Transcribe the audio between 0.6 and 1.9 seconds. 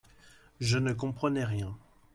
Je ne comprenais rien.